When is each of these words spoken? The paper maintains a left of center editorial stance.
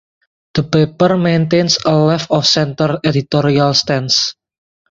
The 0.55 0.63
paper 0.63 1.15
maintains 1.15 1.77
a 1.85 1.91
left 1.95 2.31
of 2.31 2.47
center 2.47 2.99
editorial 3.03 3.75
stance. 3.75 4.33